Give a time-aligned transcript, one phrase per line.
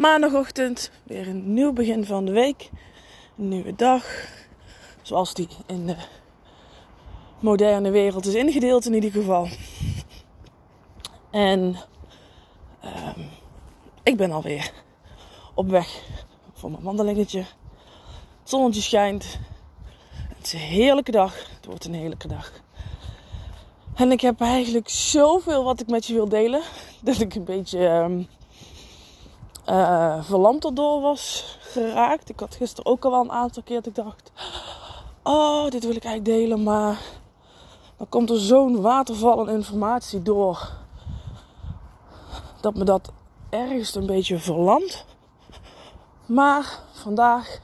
[0.00, 0.90] maandagochtend.
[1.02, 2.70] Weer een nieuw begin van de week.
[3.38, 4.04] Een nieuwe dag.
[5.02, 5.96] Zoals die in de
[7.40, 9.48] moderne wereld is ingedeeld in ieder geval.
[11.30, 11.76] En
[12.84, 13.28] um,
[14.02, 14.72] ik ben alweer
[15.54, 16.02] op weg
[16.52, 17.38] voor mijn wandelingetje.
[17.38, 19.38] Het zonnetje schijnt.
[20.36, 21.34] Het is een heerlijke dag.
[21.56, 22.52] Het wordt een heerlijke dag.
[23.94, 26.62] En ik heb eigenlijk zoveel wat ik met je wil delen.
[27.02, 28.28] Dat ik een beetje um,
[29.66, 32.28] uh, verlamd erdoor was geraakt.
[32.28, 34.32] Ik had gisteren ook al wel een aantal keer dat ik dacht...
[35.22, 36.62] Oh, dit wil ik eigenlijk delen.
[36.62, 36.98] Maar
[37.96, 40.72] dan komt er zo'n waterval aan informatie door.
[42.60, 43.12] Dat me dat
[43.50, 45.04] ergens een beetje verlamt.
[46.26, 47.60] Maar vandaag,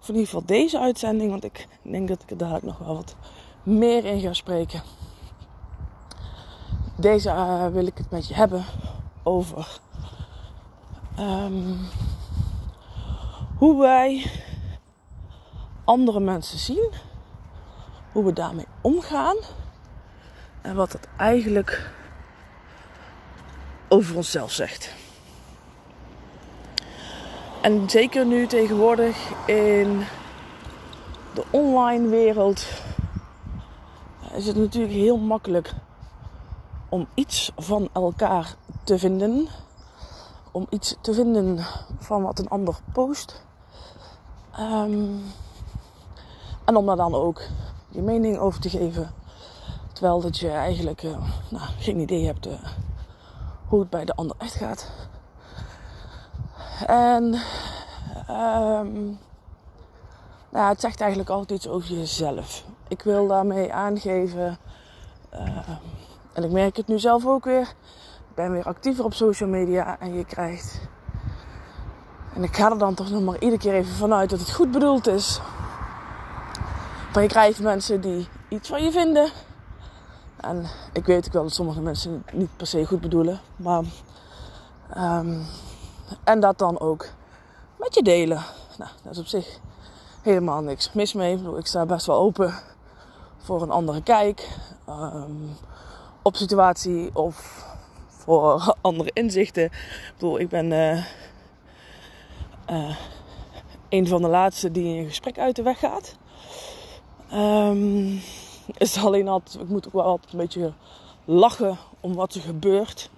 [0.00, 2.94] of in ieder geval deze uitzending, want ik denk dat ik er dadelijk nog wel
[2.94, 3.14] wat
[3.62, 4.82] meer in ga spreken.
[6.96, 8.64] Deze uh, wil ik het met je hebben
[9.22, 9.80] over
[11.18, 11.78] um,
[13.58, 14.30] hoe wij
[15.84, 16.90] andere mensen zien,
[18.12, 19.36] hoe we daarmee omgaan
[20.60, 21.90] en wat het eigenlijk
[23.88, 24.94] over onszelf zegt.
[27.62, 30.04] En zeker nu tegenwoordig in
[31.34, 32.66] de online wereld
[34.34, 35.72] is het natuurlijk heel makkelijk
[36.88, 38.54] om iets van elkaar
[38.84, 39.48] te vinden.
[40.52, 41.58] Om iets te vinden
[41.98, 43.42] van wat een ander post.
[44.60, 45.22] Um,
[46.64, 47.42] en om daar dan ook
[47.88, 49.10] je mening over te geven.
[49.92, 51.16] Terwijl dat je eigenlijk uh,
[51.48, 52.52] nou, geen idee hebt uh,
[53.66, 54.90] hoe het bij de ander echt gaat.
[56.86, 57.24] En
[58.30, 59.18] um,
[60.50, 62.64] nou, het zegt eigenlijk altijd iets over jezelf.
[62.88, 64.58] Ik wil daarmee aangeven,
[65.34, 65.68] uh,
[66.32, 67.74] en ik merk het nu zelf ook weer.
[68.34, 70.80] Ben weer actiever op social media en je krijgt.
[72.34, 74.70] En ik ga er dan toch nog maar iedere keer even vanuit dat het goed
[74.70, 75.40] bedoeld is.
[77.12, 79.30] Maar je krijgt mensen die iets van je vinden.
[80.36, 83.40] En ik weet ook wel dat sommige mensen het niet per se goed bedoelen.
[83.56, 83.84] Maar
[84.96, 85.46] um,
[86.24, 87.06] en dat dan ook
[87.76, 88.42] met je delen.
[88.78, 89.58] Nou, dat is op zich
[90.22, 91.56] helemaal niks mis mee.
[91.56, 92.54] Ik, sta best wel open
[93.38, 94.48] voor een andere kijk
[94.88, 95.56] um,
[96.22, 97.66] op situatie of
[98.24, 99.64] voor andere inzichten.
[99.64, 101.04] Ik bedoel, ik ben uh,
[102.70, 102.96] uh,
[103.88, 106.16] een van de laatste die in een gesprek uit de weg gaat.
[107.34, 108.20] Um,
[108.76, 110.72] is alleen altijd, ik moet ook wel altijd een beetje
[111.24, 113.10] lachen om wat er gebeurt.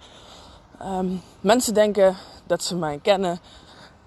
[0.82, 2.16] Um, mensen denken
[2.46, 3.38] dat ze mij kennen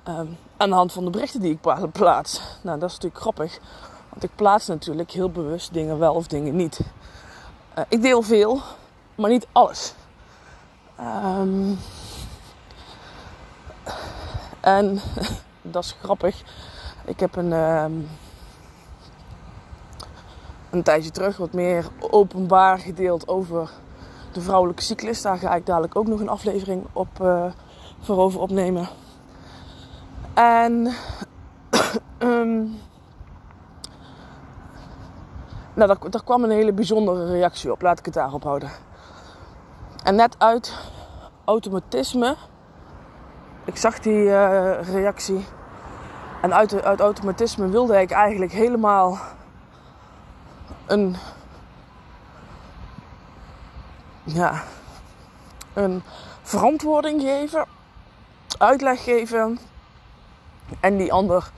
[0.08, 2.42] um, aan de hand van de berichten die ik plaats.
[2.62, 3.60] Nou, dat is natuurlijk grappig,
[4.10, 6.80] want ik plaats natuurlijk heel bewust dingen wel of dingen niet.
[7.78, 8.62] Uh, ik deel veel,
[9.16, 9.94] maar niet alles.
[11.00, 11.78] Um,
[14.60, 15.00] en
[15.62, 16.44] dat is grappig.
[17.06, 18.08] Ik heb een, um,
[20.70, 23.72] een tijdje terug wat meer openbaar gedeeld over
[24.32, 25.22] de vrouwelijke cyclus.
[25.22, 27.46] Daar ga ik dadelijk ook nog een aflevering op uh,
[28.00, 28.88] voor over opnemen.
[30.34, 30.94] En
[32.20, 32.76] um,
[35.74, 37.82] nou, daar, daar, kwam een hele bijzondere reactie op.
[37.82, 38.72] Laat ik het daarop houden.
[40.04, 40.74] En net uit
[41.48, 42.36] automatisme.
[43.66, 45.46] Ik zag die uh, reactie.
[46.42, 49.18] En uit, uit automatisme wilde ik eigenlijk helemaal
[50.86, 51.16] een
[54.24, 54.64] ja,
[55.74, 56.04] een
[56.42, 57.66] verantwoording geven,
[58.58, 59.60] uitleg geven
[60.80, 61.52] en die ander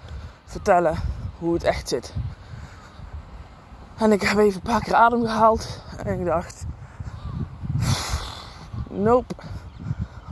[0.46, 0.96] vertellen
[1.40, 2.14] hoe het echt zit.
[3.98, 6.66] En ik heb even een paar keer adem gehaald en ik dacht:
[8.90, 9.36] Nope,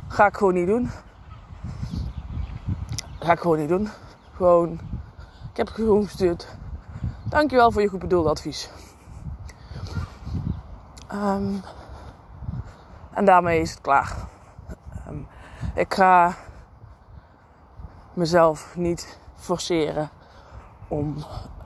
[0.07, 0.89] ga ik gewoon niet doen.
[3.19, 3.89] Ga ik gewoon niet doen.
[4.35, 4.79] Gewoon,
[5.51, 6.57] ik heb gewoon gestuurd.
[7.23, 8.69] Dankjewel voor je goed bedoelde advies.
[11.07, 11.53] Ehm,
[13.13, 14.15] en daarmee is het klaar.
[15.05, 15.17] Ehm,
[15.73, 16.35] ik ga
[18.13, 20.09] mezelf niet forceren
[20.87, 21.15] om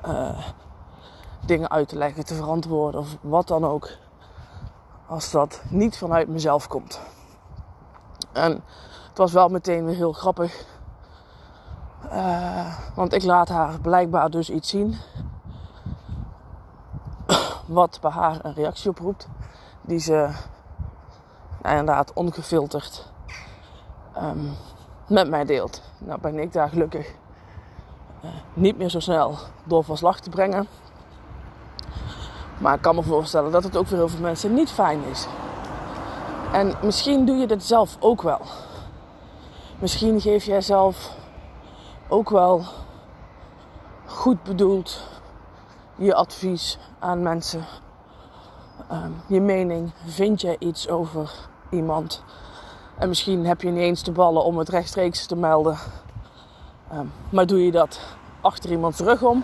[0.07, 0.47] uh,
[1.45, 3.89] dingen uit te leggen, te verantwoorden of wat dan ook.
[5.07, 7.01] Als dat niet vanuit mezelf komt.
[8.33, 8.63] En
[9.09, 10.65] het was wel meteen weer heel grappig.
[12.05, 14.97] Uh, want ik laat haar blijkbaar dus iets zien.
[17.65, 19.27] Wat bij haar een reactie oproept.
[19.81, 20.29] Die ze
[21.61, 23.07] nou, inderdaad ongefilterd
[24.17, 24.51] um,
[25.07, 25.81] met mij deelt.
[25.97, 27.13] Nou ben ik daar gelukkig
[28.23, 30.67] uh, niet meer zo snel door van slag te brengen.
[32.57, 35.27] Maar ik kan me voorstellen dat het ook voor heel veel mensen niet fijn is.
[36.51, 38.41] En misschien doe je dit zelf ook wel.
[39.79, 41.15] Misschien geef jij zelf
[42.07, 42.63] ook wel
[44.05, 45.03] goed bedoeld
[45.95, 47.65] je advies aan mensen.
[48.91, 49.91] Um, je mening.
[50.05, 51.31] Vind jij iets over
[51.69, 52.23] iemand?
[52.97, 55.77] En misschien heb je niet eens de ballen om het rechtstreeks te melden.
[56.93, 57.99] Um, maar doe je dat
[58.41, 59.43] achter iemands rug om?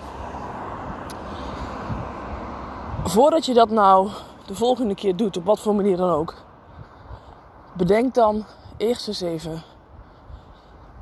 [3.09, 4.09] voordat je dat nou
[4.45, 6.35] de volgende keer doet, op wat voor manier dan ook,
[7.77, 8.45] bedenk dan
[8.77, 9.63] eerst eens even: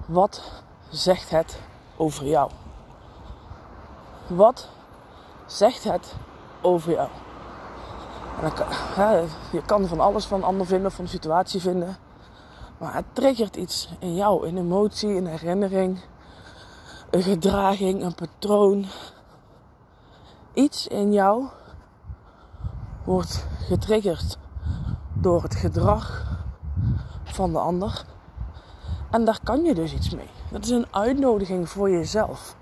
[0.06, 1.60] wat zegt het
[1.98, 2.52] over jou?
[4.28, 4.70] Wat
[5.46, 6.16] zegt het
[6.62, 7.10] over jou?
[8.96, 11.98] En je kan van alles van ander vinden, van een situatie vinden.
[12.78, 16.00] Maar het triggert iets in jou, een emotie, een herinnering,
[17.10, 18.86] een gedraging, een patroon.
[20.54, 21.46] Iets in jou
[23.04, 24.38] wordt getriggerd
[25.14, 26.35] door het gedrag
[27.36, 28.06] van de ander.
[29.12, 30.30] En daar kan je dus iets mee.
[30.52, 32.56] Dat is een uitnodiging voor jezelf.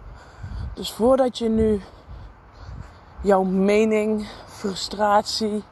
[0.74, 1.82] Dus voordat je nu
[3.22, 5.64] jouw mening, frustratie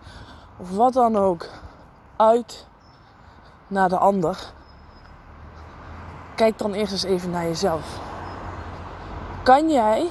[0.57, 1.47] of wat dan ook
[2.15, 2.67] uit
[3.67, 4.53] naar de ander,
[6.35, 7.99] kijk dan eerst eens even naar jezelf.
[9.43, 10.09] Kan jij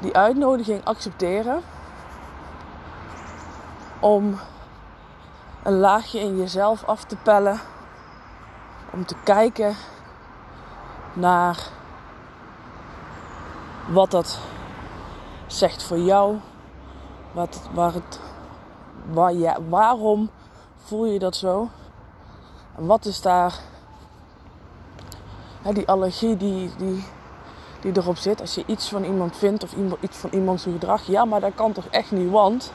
[0.00, 1.62] die uitnodiging accepteren
[4.00, 4.38] om
[5.62, 7.60] een laagje in jezelf af te pellen.
[8.92, 9.74] Om te kijken
[11.12, 11.68] naar
[13.88, 14.38] wat dat
[15.46, 16.36] zegt voor jou.
[17.32, 18.20] Wat, waar het,
[19.10, 20.30] waar, ja, waarom
[20.76, 21.68] voel je dat zo?
[22.76, 23.60] En wat is daar
[25.62, 27.04] hè, die allergie die, die,
[27.80, 28.40] die erop zit?
[28.40, 31.06] Als je iets van iemand vindt of iets van iemands gedrag.
[31.06, 32.72] Ja, maar dat kan toch echt niet, want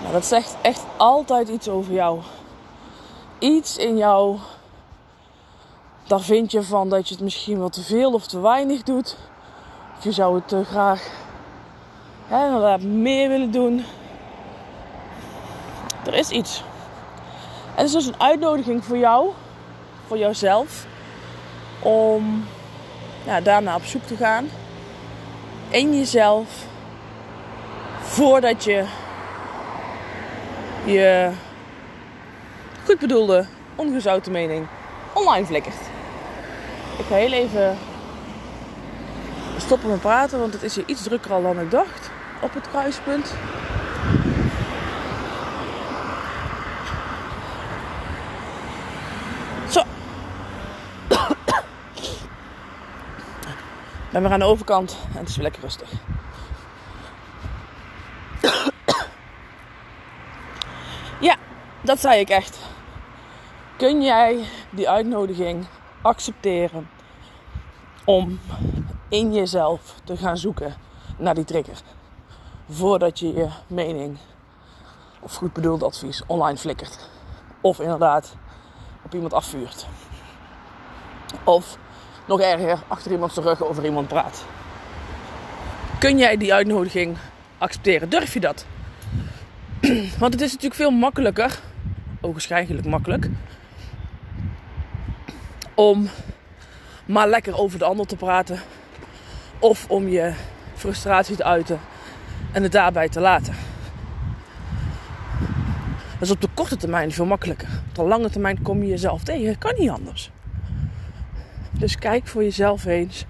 [0.00, 2.20] nou, dat zegt echt altijd iets over jou.
[3.38, 4.38] Iets in jou,
[6.06, 9.16] daar vind je van dat je het misschien wat te veel of te weinig doet.
[9.96, 11.10] Of je zou het te graag
[12.26, 13.84] hè, meer willen doen.
[16.06, 16.62] Er is iets.
[17.74, 19.30] En het is dus een uitnodiging voor jou,
[20.06, 20.86] voor jouzelf,
[21.82, 22.44] om
[23.24, 24.48] ja, daarna op zoek te gaan.
[25.68, 26.48] In jezelf.
[28.00, 28.84] Voordat je
[30.84, 31.30] je
[32.84, 34.66] goed bedoelde, ongezouten mening
[35.12, 35.80] online flikkert.
[36.98, 37.78] Ik ga heel even
[39.56, 42.10] stoppen met praten, want het is hier iets drukker al dan ik dacht
[42.40, 43.34] op het kruispunt.
[49.68, 49.80] Zo.
[54.10, 55.90] Ik ben weer aan de overkant en het is weer lekker rustig.
[61.90, 62.58] Dat zei ik echt.
[63.76, 65.66] Kun jij die uitnodiging
[66.02, 66.88] accepteren
[68.04, 68.40] om
[69.08, 70.74] in jezelf te gaan zoeken
[71.16, 71.80] naar die trigger?
[72.68, 74.18] Voordat je je mening
[75.20, 77.08] of goed bedoeld advies online flikkert.
[77.60, 78.34] Of inderdaad
[79.04, 79.86] op iemand afvuurt.
[81.44, 81.78] Of
[82.26, 84.44] nog erger, achter iemands rug over iemand praat.
[85.98, 87.16] Kun jij die uitnodiging
[87.58, 88.08] accepteren?
[88.08, 88.66] Durf je dat?
[90.20, 91.60] Want het is natuurlijk veel makkelijker
[92.20, 93.28] ogenschijnlijk makkelijk.
[95.74, 96.08] Om
[97.06, 98.60] maar lekker over de ander te praten.
[99.58, 100.32] Of om je
[100.74, 101.80] frustratie te uiten
[102.52, 103.54] en het daarbij te laten.
[106.12, 107.68] Dat is op de korte termijn veel makkelijker.
[107.88, 109.58] Op de lange termijn kom je jezelf tegen.
[109.58, 110.30] Kan niet anders.
[111.70, 113.24] Dus kijk voor jezelf eens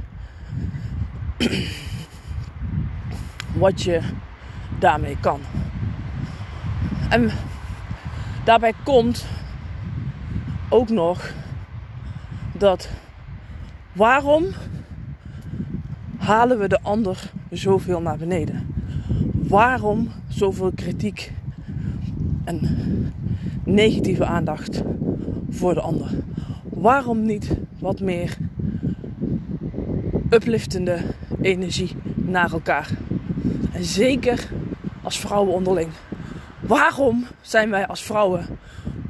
[3.63, 4.01] wat je
[4.79, 5.41] daarmee kan.
[7.09, 7.31] En
[8.45, 9.27] Daarbij komt
[10.69, 11.33] ook nog
[12.59, 12.89] dat
[13.93, 14.45] waarom
[16.17, 18.75] halen we de ander zoveel naar beneden?
[19.33, 21.33] Waarom zoveel kritiek
[22.45, 22.61] en
[23.65, 24.83] negatieve aandacht
[25.51, 26.11] voor de ander?
[26.69, 28.37] Waarom niet wat meer
[30.31, 30.99] upliftende
[31.41, 32.91] energie naar elkaar?
[33.73, 34.49] En zeker
[35.03, 35.89] als vrouwen onderling.
[36.71, 38.59] Waarom zijn wij als vrouwen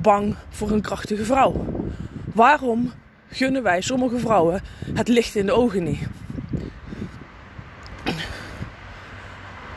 [0.00, 1.66] bang voor een krachtige vrouw?
[2.34, 2.92] Waarom
[3.28, 4.62] gunnen wij sommige vrouwen
[4.94, 6.06] het licht in de ogen niet?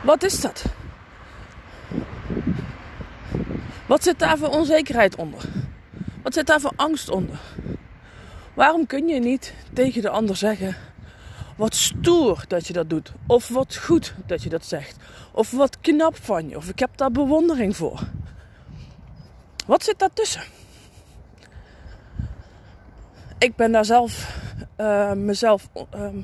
[0.02, 0.64] Wat is dat?
[3.86, 5.40] Wat zit daar voor onzekerheid onder?
[6.22, 7.38] Wat zit daar voor angst onder?
[8.54, 10.76] Waarom kun je niet tegen de ander zeggen:
[11.56, 13.12] wat stoer dat je dat doet.
[13.26, 14.96] Of wat goed dat je dat zegt.
[15.32, 16.56] Of wat knap van je.
[16.56, 18.00] Of ik heb daar bewondering voor.
[19.66, 20.42] Wat zit daartussen?
[23.38, 24.42] Ik ben daar zelf
[24.80, 26.18] uh, mezelf ehm,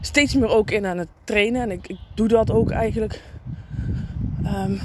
[0.00, 1.62] steeds meer ook in aan het trainen.
[1.62, 3.22] En ik, ik doe dat ook eigenlijk.
[4.44, 4.80] Um,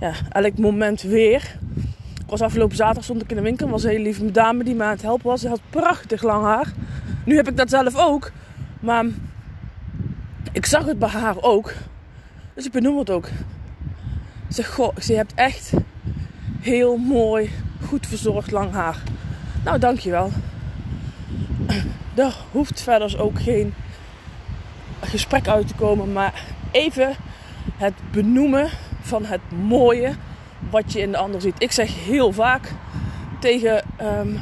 [0.00, 1.56] ja, elk moment weer.
[2.14, 3.68] Ik was afgelopen zaterdag stond ik in de winkel.
[3.68, 5.40] was een hele lieve dame die me aan het helpen was.
[5.40, 6.72] Ze had prachtig lang haar.
[7.24, 8.30] Nu heb ik dat zelf ook.
[8.80, 9.04] Maar
[10.52, 11.72] ik zag het bij haar ook.
[12.54, 13.28] Dus ik benoem het ook.
[14.48, 15.72] Zeg, goh, je hebt echt
[16.60, 17.50] heel mooi,
[17.86, 19.02] goed verzorgd lang haar.
[19.64, 20.30] Nou, dankjewel.
[22.14, 23.74] Er hoeft verder ook geen
[25.00, 26.12] gesprek uit te komen.
[26.12, 27.14] Maar even
[27.76, 28.68] het benoemen
[29.00, 30.14] van het mooie
[30.70, 31.54] wat je in de ander ziet.
[31.58, 32.72] Ik zeg heel vaak
[33.40, 34.38] tegen um,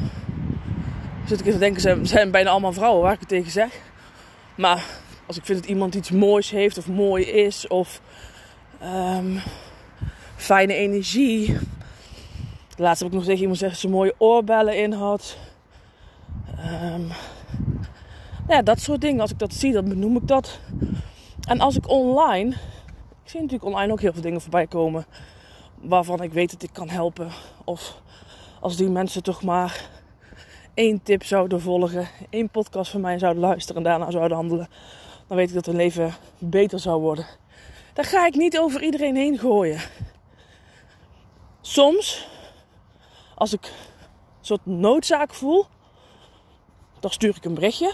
[1.25, 3.79] zit ik te denken, ze zijn bijna allemaal vrouwen waar ik het tegen zeg.
[4.55, 4.85] Maar
[5.25, 8.01] als ik vind dat iemand iets moois heeft of mooi is of
[8.83, 9.41] um,
[10.35, 11.57] fijne energie.
[12.77, 15.37] Laatst heb ik nog tegen iemand zeggen dat ze mooie oorbellen in had.
[16.93, 17.07] Um,
[18.47, 19.21] ja, dat soort dingen.
[19.21, 20.59] Als ik dat zie, dan benoem ik dat.
[21.47, 22.49] En als ik online,
[23.23, 25.05] ik zie natuurlijk online ook heel veel dingen voorbij komen
[25.81, 27.29] waarvan ik weet dat ik kan helpen.
[27.63, 28.01] Of
[28.59, 29.89] als die mensen toch maar
[30.73, 34.67] één tip zouden volgen, één podcast van mij zouden luisteren en daarna zouden handelen,
[35.27, 37.25] dan weet ik dat hun leven beter zou worden.
[37.93, 39.79] Daar ga ik niet over iedereen heen gooien.
[41.61, 42.27] Soms,
[43.35, 45.65] als ik een soort noodzaak voel,
[46.99, 47.93] dan stuur ik een berichtje.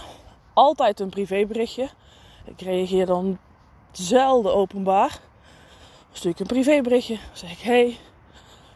[0.54, 1.90] Altijd een privéberichtje.
[2.46, 3.38] Ik reageer dan
[3.92, 5.20] zelden openbaar.
[6.12, 7.16] Stuur ik een privéberichtje.
[7.16, 7.88] Dan zeg ik: Hey,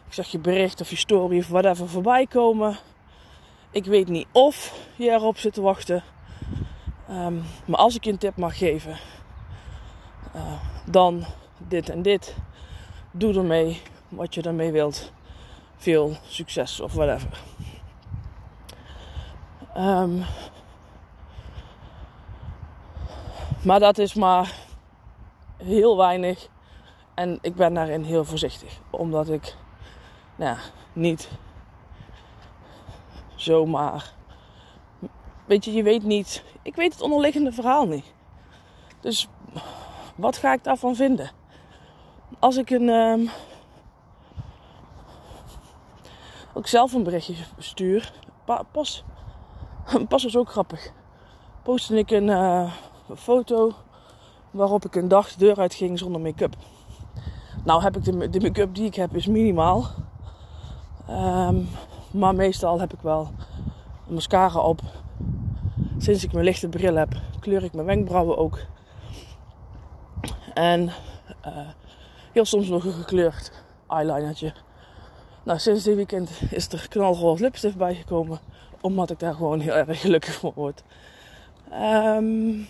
[0.07, 2.77] ik zag je bericht of je story of whatever voorbij komen.
[3.73, 6.03] Ik weet niet of je erop zit te wachten.
[7.09, 8.97] Um, maar als ik je een tip mag geven,
[10.35, 10.41] uh,
[10.85, 11.25] dan
[11.57, 12.35] dit en dit.
[13.11, 15.11] Doe ermee wat je ermee wilt.
[15.77, 17.41] Veel succes of whatever.
[19.77, 20.23] Um,
[23.63, 24.53] maar dat is maar
[25.57, 26.47] heel weinig.
[27.13, 28.79] En ik ben daarin heel voorzichtig.
[28.89, 29.55] Omdat ik
[30.35, 30.57] nou,
[30.93, 31.29] niet
[33.43, 34.13] zomaar.
[35.45, 36.43] Weet je, je weet niet.
[36.61, 38.13] Ik weet het onderliggende verhaal niet.
[38.99, 39.27] Dus
[40.15, 41.31] wat ga ik daarvan vinden?
[42.39, 42.89] Als ik een.
[46.53, 48.13] Als ik zelf een berichtje stuur.
[48.71, 49.03] pas.
[50.09, 50.91] Pas was ook grappig.
[51.63, 52.71] Postte ik een uh,
[53.15, 53.71] foto
[54.51, 56.55] waarop ik een dag de deur uit ging zonder make-up.
[57.63, 59.87] Nou heb ik de, de make-up die ik heb is minimaal.
[61.09, 61.69] Um,
[62.13, 63.31] maar meestal heb ik wel
[64.07, 64.81] een mascara op.
[65.97, 68.59] Sinds ik mijn lichte bril heb, kleur ik mijn wenkbrauwen ook.
[70.53, 70.91] En
[71.45, 71.67] uh,
[72.31, 73.51] heel soms nog een gekleurd
[73.87, 74.53] eyelinertje.
[75.43, 78.39] Nou, sinds dit weekend is er knalrood lipstift bijgekomen.
[78.81, 80.83] Omdat ik daar gewoon heel erg gelukkig van word.
[81.73, 82.67] Um,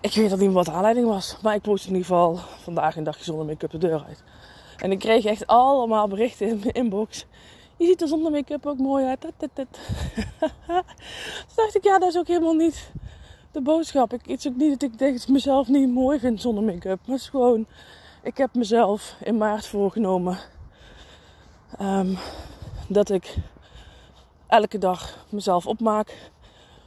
[0.00, 1.36] ik weet dat niet wat de aanleiding was.
[1.42, 4.24] Maar ik post in ieder geval vandaag een dagje zonder make-up de deur uit.
[4.80, 7.26] En ik kreeg echt allemaal berichten in mijn inbox.
[7.76, 9.20] Je ziet er zonder make-up ook mooi uit.
[9.54, 9.66] Toen
[11.54, 12.90] dacht ik, ja, dat is ook helemaal niet
[13.52, 14.12] de boodschap.
[14.12, 16.98] Ik, het is ook niet dat ik denk mezelf niet mooi vind zonder make-up.
[17.06, 17.66] Maar het is gewoon,
[18.22, 20.38] ik heb mezelf in maart voorgenomen
[21.80, 22.18] um,
[22.88, 23.36] dat ik
[24.46, 26.30] elke dag mezelf opmaak.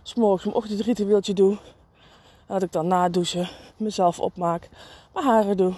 [0.04, 1.58] S'morgens mijn ochtendritueeltje doe.
[2.48, 4.70] Dat ik dan na douchen mezelf opmaak.
[5.14, 5.74] Mijn haren doe.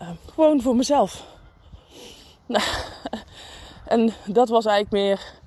[0.00, 1.24] Um, gewoon voor mezelf.
[2.46, 2.64] Nou,
[3.84, 5.40] en dat was eigenlijk meer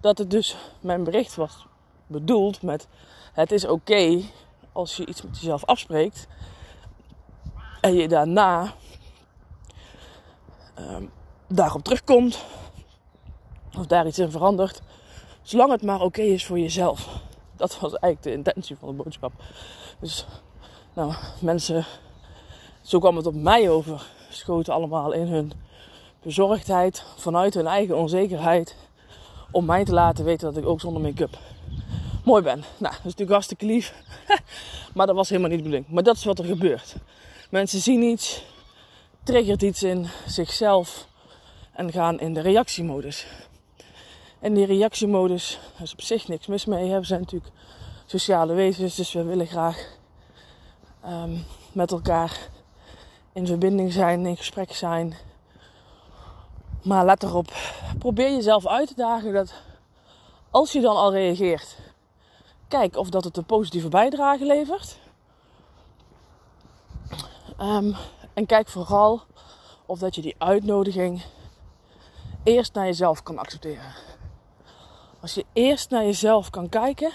[0.00, 1.66] dat het dus mijn bericht was
[2.06, 2.88] bedoeld met
[3.32, 4.22] het is oké
[4.72, 6.26] als je iets met jezelf afspreekt
[7.80, 8.72] en je daarna
[10.78, 11.10] um,
[11.48, 12.44] daarop terugkomt
[13.78, 14.82] of daar iets in verandert,
[15.42, 17.20] zolang het maar oké is voor jezelf.
[17.56, 19.32] Dat was eigenlijk de intentie van de boodschap.
[20.00, 20.26] Dus,
[20.94, 21.86] nou, mensen,
[22.86, 24.06] zo kwam het op mij over.
[24.30, 25.52] Schoten allemaal in hun
[26.22, 28.76] bezorgdheid, vanuit hun eigen onzekerheid.
[29.50, 31.38] Om mij te laten weten dat ik ook zonder make-up
[32.26, 32.58] mooi ben.
[32.58, 33.94] Nou, dat is natuurlijk hartstikke lief.
[34.94, 35.92] maar dat was helemaal niet de bedoeling.
[35.92, 36.96] Maar dat is wat er gebeurt.
[37.50, 38.44] Mensen zien iets,
[39.22, 41.06] triggert iets in zichzelf
[41.72, 43.26] en gaan in de reactiemodus.
[44.38, 46.94] En die reactiemodus, daar is op zich niks mis mee.
[46.94, 47.52] We zijn natuurlijk
[48.06, 49.98] sociale wezens, dus we willen graag
[51.04, 52.38] um, met elkaar
[53.36, 55.14] in verbinding zijn, in gesprek zijn.
[56.82, 57.52] Maar let erop,
[57.98, 59.54] probeer jezelf uit te dagen dat
[60.50, 61.76] als je dan al reageert,
[62.68, 64.98] kijk of dat het een positieve bijdrage levert.
[67.60, 67.96] Um,
[68.34, 69.22] en kijk vooral
[69.86, 71.24] of dat je die uitnodiging
[72.42, 73.94] eerst naar jezelf kan accepteren.
[75.20, 77.10] Als je eerst naar jezelf kan kijken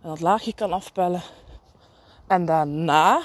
[0.00, 1.22] en dat laagje kan afpellen
[2.26, 3.22] en daarna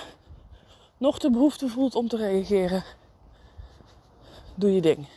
[0.98, 2.84] nog de behoefte voelt om te reageren,
[4.56, 5.08] doe je ding.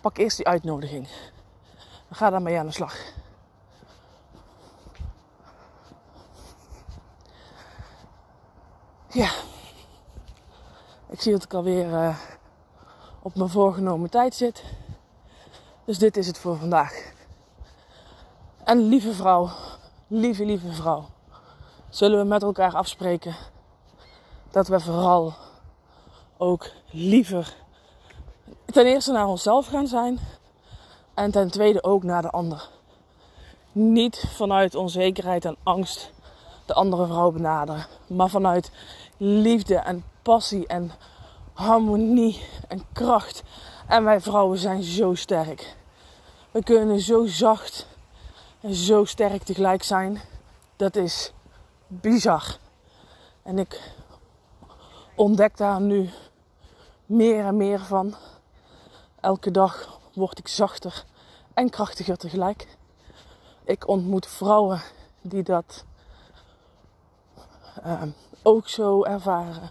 [0.00, 1.08] pak eerst die uitnodiging.
[2.10, 2.96] ga daarmee aan de slag.
[9.08, 9.30] Ja,
[11.08, 12.18] ik zie dat ik alweer uh,
[13.22, 14.64] op mijn voorgenomen tijd zit.
[15.84, 17.12] Dus dit is het voor vandaag.
[18.64, 19.50] En lieve vrouw,
[20.06, 21.08] lieve, lieve vrouw,
[21.88, 23.34] zullen we met elkaar afspreken
[24.50, 25.34] dat we vooral
[26.36, 27.54] ook liever
[28.64, 30.18] ten eerste naar onszelf gaan zijn
[31.14, 32.68] en ten tweede ook naar de ander.
[33.72, 36.10] Niet vanuit onzekerheid en angst
[36.66, 38.70] de andere vrouw benaderen, maar vanuit
[39.16, 40.92] liefde en passie en
[41.52, 43.42] harmonie en kracht.
[43.86, 45.76] En wij vrouwen zijn zo sterk.
[46.50, 47.86] We kunnen zo zacht
[48.60, 50.20] en zo sterk tegelijk zijn.
[50.76, 51.32] Dat is
[51.86, 52.56] bizar.
[53.42, 53.80] En ik
[55.20, 56.10] ontdek daar nu
[57.06, 58.14] meer en meer van.
[59.20, 61.04] Elke dag word ik zachter
[61.54, 62.76] en krachtiger tegelijk.
[63.64, 64.82] Ik ontmoet vrouwen
[65.20, 65.84] die dat
[67.86, 68.02] uh,
[68.42, 69.70] ook zo ervaren.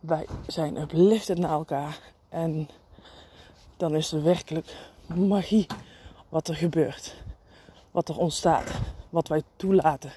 [0.00, 1.98] Wij zijn uplifted naar elkaar.
[2.28, 2.68] En
[3.76, 5.66] dan is er werkelijk magie
[6.28, 7.14] wat er gebeurt.
[7.90, 8.70] Wat er ontstaat.
[9.10, 10.12] Wat wij toelaten.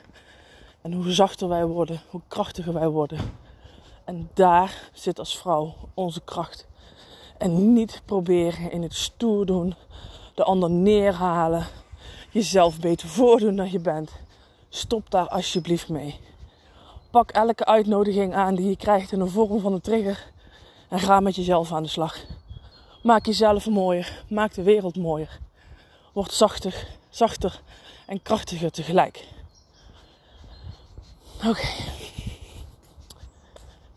[0.81, 3.47] En hoe zachter wij worden, hoe krachtiger wij worden.
[4.09, 6.67] En daar zit als vrouw onze kracht.
[7.37, 9.75] En niet proberen in het stoer doen,
[10.35, 11.67] de ander neerhalen,
[12.29, 14.11] jezelf beter voordoen dan je bent.
[14.69, 16.19] Stop daar alsjeblieft mee.
[17.11, 20.31] Pak elke uitnodiging aan die je krijgt in de vorm van een trigger
[20.87, 22.17] en ga met jezelf aan de slag.
[23.03, 25.39] Maak jezelf mooier, maak de wereld mooier.
[26.13, 27.61] Word zachter, zachter
[28.05, 29.27] en krachtiger tegelijk.
[31.45, 31.67] Oké.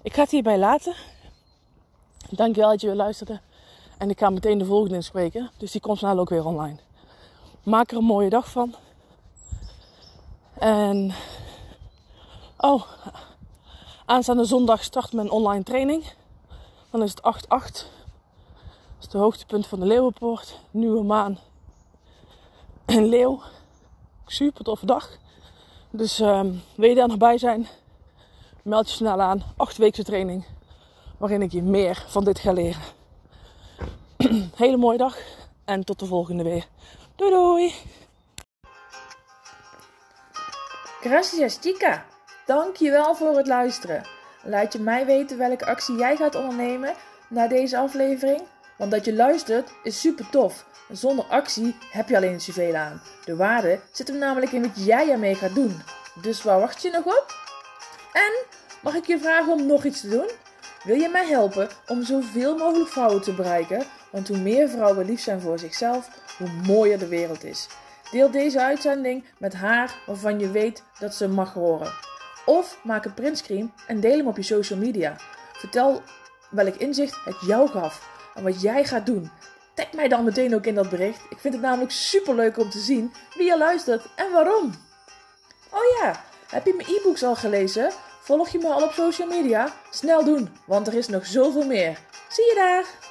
[0.02, 0.94] Ik ga het hierbij laten.
[2.30, 3.40] Dankjewel dat je weer luisterde.
[3.98, 5.50] En ik ga meteen de volgende inspreken.
[5.56, 6.76] Dus die komt snel ook weer online.
[7.62, 8.74] Maak er een mooie dag van.
[10.54, 11.14] En
[12.64, 12.82] Oh,
[14.04, 16.04] aanstaande zondag start mijn online training.
[16.90, 17.48] Dan is het 8-8.
[17.48, 17.86] Dat
[18.98, 20.58] is het hoogtepunt van de Leeuwenpoort.
[20.70, 21.38] Nieuwe maan.
[22.84, 23.40] En Leeuw.
[24.26, 25.10] Super toffe dag.
[25.90, 27.68] Dus um, wil je daar nog bij zijn?
[28.62, 29.42] Meld je snel aan.
[29.56, 30.44] 8 weken training.
[31.18, 32.82] Waarin ik je meer van dit ga leren.
[34.56, 35.16] Hele mooie dag.
[35.64, 36.66] En tot de volgende weer.
[37.16, 37.74] Doei doei.
[41.00, 42.04] Gracias chica.
[42.46, 44.06] Dankjewel voor het luisteren.
[44.42, 46.94] Laat je mij weten welke actie jij gaat ondernemen
[47.28, 48.42] na deze aflevering.
[48.78, 50.66] Want dat je luistert is super tof.
[50.90, 53.02] zonder actie heb je alleen zoveel aan.
[53.24, 55.82] De waarde zit hem namelijk in wat jij ermee gaat doen.
[56.20, 57.41] Dus waar wacht je nog op?
[58.12, 58.32] En
[58.82, 60.30] mag ik je vragen om nog iets te doen?
[60.84, 63.84] Wil je mij helpen om zoveel mogelijk vrouwen te bereiken?
[64.10, 67.68] Want hoe meer vrouwen lief zijn voor zichzelf, hoe mooier de wereld is.
[68.10, 71.92] Deel deze uitzending met haar waarvan je weet dat ze mag horen.
[72.46, 75.16] Of maak een printscreen en deel hem op je social media.
[75.52, 76.02] Vertel
[76.50, 79.30] welk inzicht het jou gaf en wat jij gaat doen.
[79.74, 81.20] Tag mij dan meteen ook in dat bericht.
[81.30, 84.72] Ik vind het namelijk super leuk om te zien wie je luistert en waarom.
[85.70, 87.90] Oh ja, heb je mijn e-books al gelezen?
[88.20, 89.74] Volg je me al op social media?
[89.90, 91.98] Snel doen, want er is nog zoveel meer.
[92.28, 93.01] Zie je daar!